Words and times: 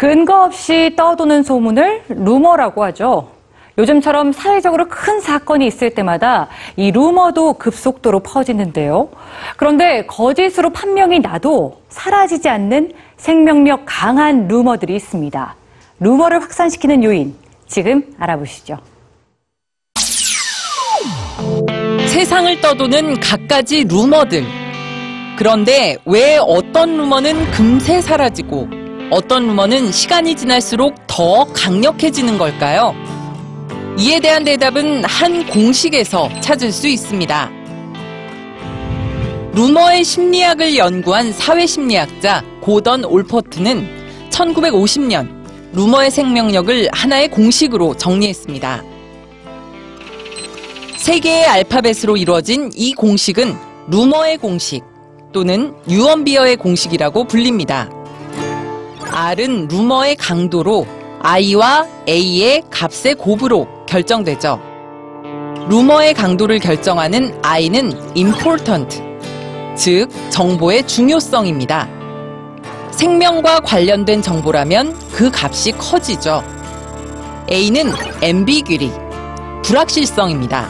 근거 0.00 0.44
없이 0.44 0.94
떠도는 0.96 1.42
소문을 1.42 2.04
루머라고 2.08 2.84
하죠. 2.84 3.32
요즘처럼 3.76 4.32
사회적으로 4.32 4.88
큰 4.88 5.20
사건이 5.20 5.66
있을 5.66 5.90
때마다 5.90 6.48
이 6.78 6.90
루머도 6.90 7.52
급속도로 7.58 8.20
퍼지는데요. 8.20 9.10
그런데 9.58 10.06
거짓으로 10.06 10.70
판명이 10.70 11.18
나도 11.18 11.82
사라지지 11.90 12.48
않는 12.48 12.92
생명력 13.18 13.82
강한 13.84 14.48
루머들이 14.48 14.96
있습니다. 14.96 15.54
루머를 15.98 16.40
확산시키는 16.44 17.04
요인, 17.04 17.34
지금 17.66 18.02
알아보시죠. 18.18 18.78
세상을 22.06 22.58
떠도는 22.62 23.20
갖가지 23.20 23.84
루머들. 23.84 24.44
그런데 25.36 25.98
왜 26.06 26.38
어떤 26.38 26.96
루머는 26.96 27.50
금세 27.50 28.00
사라지고 28.00 28.79
어떤 29.10 29.48
루머는 29.48 29.90
시간이 29.90 30.36
지날수록 30.36 30.94
더 31.08 31.44
강력해지는 31.52 32.38
걸까요? 32.38 32.94
이에 33.98 34.20
대한 34.20 34.44
대답은 34.44 35.04
한 35.04 35.44
공식에서 35.46 36.30
찾을 36.40 36.70
수 36.70 36.86
있습니다. 36.86 37.50
루머의 39.52 40.04
심리학을 40.04 40.76
연구한 40.76 41.32
사회심리학자 41.32 42.44
고던 42.60 43.04
올퍼트는 43.04 44.28
1950년 44.30 45.28
루머의 45.72 46.12
생명력을 46.12 46.88
하나의 46.92 47.28
공식으로 47.28 47.96
정리했습니다. 47.96 48.84
세 50.96 51.18
개의 51.18 51.46
알파벳으로 51.46 52.16
이루어진 52.16 52.70
이 52.76 52.94
공식은 52.94 53.56
루머의 53.88 54.38
공식 54.38 54.84
또는 55.32 55.74
유언비어의 55.88 56.56
공식이라고 56.56 57.24
불립니다. 57.24 57.90
R은 59.12 59.68
루머의 59.68 60.16
강도로 60.16 60.86
I와 61.22 61.86
A의 62.08 62.62
값의 62.70 63.16
곱으로 63.16 63.66
결정되죠. 63.86 64.60
루머의 65.68 66.14
강도를 66.14 66.58
결정하는 66.58 67.38
I는 67.42 67.92
important, 68.16 69.02
즉 69.76 70.08
정보의 70.30 70.86
중요성입니다. 70.86 71.88
생명과 72.92 73.60
관련된 73.60 74.22
정보라면 74.22 74.96
그 75.12 75.30
값이 75.32 75.72
커지죠. 75.72 76.42
A는 77.50 77.92
ambiguity, 78.22 78.92
불확실성입니다. 79.62 80.68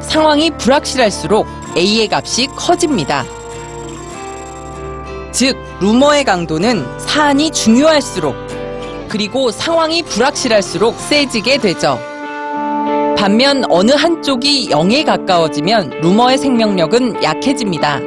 상황이 0.00 0.50
불확실할수록 0.50 1.46
A의 1.76 2.08
값이 2.10 2.46
커집니다. 2.56 3.24
즉, 5.36 5.54
루머의 5.80 6.24
강도는 6.24 6.98
사안이 6.98 7.50
중요할수록 7.50 8.34
그리고 9.10 9.50
상황이 9.50 10.02
불확실할수록 10.02 10.98
세지게 10.98 11.58
되죠. 11.58 11.98
반면 13.18 13.62
어느 13.68 13.92
한쪽이 13.92 14.70
0에 14.70 15.04
가까워지면 15.04 16.00
루머의 16.00 16.38
생명력은 16.38 17.22
약해집니다. 17.22 18.00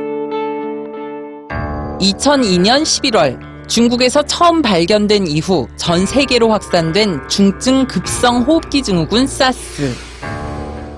2002년 2.02 2.82
11월 2.82 3.40
중국에서 3.68 4.24
처음 4.24 4.64
발견된 4.64 5.28
이후 5.28 5.68
전 5.76 6.08
세계로 6.08 6.50
확산된 6.50 7.30
중증 7.30 7.86
급성 7.86 8.42
호흡기 8.42 8.82
증후군 8.82 9.28
사스. 9.28 10.09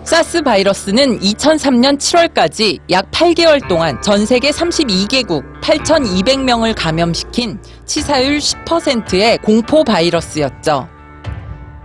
사스 0.03 0.41
바이러스는 0.41 1.19
2003년 1.19 1.97
7월까지 1.97 2.79
약 2.89 3.09
8개월 3.11 3.65
동안 3.67 4.01
전 4.01 4.25
세계 4.25 4.49
32개국 4.49 5.61
8,200명을 5.61 6.73
감염시킨 6.75 7.59
치사율 7.85 8.39
10%의 8.39 9.37
공포 9.39 9.83
바이러스였죠. 9.83 10.89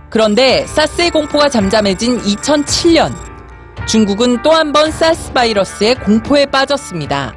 그런데 0.09 0.65
사스의 0.65 1.11
공포가 1.11 1.47
잠잠해진 1.49 2.19
2007년 2.21 3.13
중국은 3.87 4.41
또 4.41 4.51
한 4.51 4.73
번 4.73 4.91
사스 4.91 5.31
바이러스의 5.31 5.95
공포에 5.95 6.45
빠졌습니다. 6.47 7.33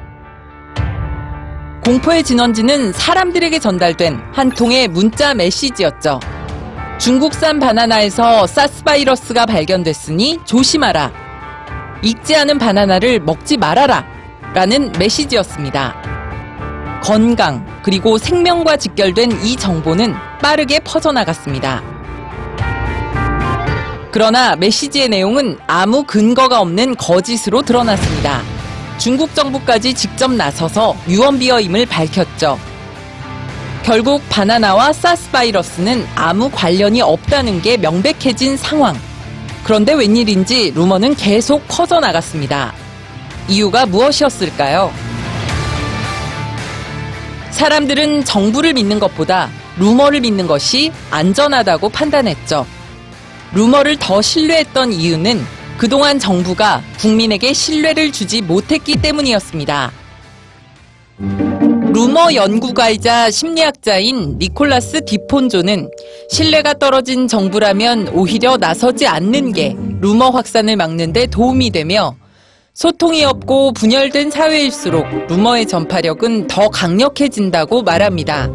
공포의 1.84 2.22
진원지는 2.24 2.92
사람들에게 2.92 3.58
전달된 3.58 4.20
한 4.32 4.48
통의 4.50 4.88
문자 4.88 5.34
메시지였죠. 5.34 6.20
중국산 7.00 7.58
바나나에서 7.58 8.46
사스 8.46 8.84
바이러스가 8.84 9.46
발견됐으니 9.46 10.40
조심하라. 10.44 11.10
익지 12.02 12.36
않은 12.36 12.58
바나나를 12.58 13.20
먹지 13.20 13.56
말아라. 13.56 14.04
라는 14.52 14.92
메시지였습니다. 14.98 15.94
건강, 17.02 17.64
그리고 17.82 18.18
생명과 18.18 18.76
직결된 18.76 19.40
이 19.42 19.56
정보는 19.56 20.14
빠르게 20.42 20.78
퍼져나갔습니다. 20.80 21.82
그러나 24.12 24.54
메시지의 24.56 25.08
내용은 25.08 25.58
아무 25.66 26.04
근거가 26.04 26.60
없는 26.60 26.96
거짓으로 26.96 27.62
드러났습니다. 27.62 28.42
중국 28.98 29.34
정부까지 29.34 29.94
직접 29.94 30.30
나서서 30.34 30.94
유언비어임을 31.08 31.86
밝혔죠. 31.86 32.58
결국 33.90 34.22
바나나와 34.28 34.92
사스 34.92 35.28
바이러스는 35.32 36.06
아무 36.14 36.48
관련이 36.48 37.02
없다는 37.02 37.60
게 37.60 37.76
명백해진 37.76 38.56
상황. 38.56 38.96
그런데 39.64 39.94
웬일인지 39.94 40.70
루머는 40.76 41.16
계속 41.16 41.66
퍼져나갔습니다. 41.66 42.72
이유가 43.48 43.86
무엇이었을까요? 43.86 44.92
사람들은 47.50 48.24
정부를 48.24 48.74
믿는 48.74 49.00
것보다 49.00 49.50
루머를 49.76 50.20
믿는 50.20 50.46
것이 50.46 50.92
안전하다고 51.10 51.88
판단했죠. 51.88 52.64
루머를 53.54 53.96
더 53.96 54.22
신뢰했던 54.22 54.92
이유는 54.92 55.44
그동안 55.78 56.20
정부가 56.20 56.80
국민에게 57.00 57.52
신뢰를 57.52 58.12
주지 58.12 58.40
못했기 58.40 59.02
때문이었습니다. 59.02 59.90
루머 62.00 62.32
연구가이자 62.32 63.30
심리학자인 63.30 64.38
니콜라스 64.38 65.04
디폰조는 65.04 65.90
신뢰가 66.30 66.72
떨어진 66.72 67.28
정부라면 67.28 68.08
오히려 68.14 68.56
나서지 68.56 69.06
않는 69.06 69.52
게 69.52 69.76
루머 70.00 70.30
확산을 70.30 70.76
막는 70.76 71.12
데 71.12 71.26
도움이 71.26 71.68
되며 71.72 72.16
소통이 72.72 73.22
없고 73.24 73.72
분열된 73.72 74.30
사회일수록 74.30 75.26
루머의 75.26 75.66
전파력은 75.66 76.46
더 76.46 76.70
강력해진다고 76.70 77.82
말합니다. 77.82 78.48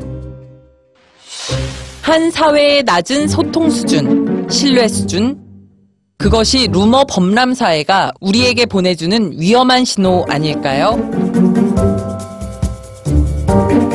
한 2.02 2.32
사회의 2.32 2.82
낮은 2.82 3.28
소통 3.28 3.70
수준, 3.70 4.48
신뢰 4.50 4.88
수준, 4.88 5.40
그것이 6.18 6.68
루머 6.72 7.04
범람 7.08 7.54
사회가 7.54 8.12
우리에게 8.22 8.66
보내주는 8.66 9.34
위험한 9.40 9.86
신호 9.86 10.26
아닐까요? 10.30 12.15
Thank 13.56 13.94
you. 13.94 13.95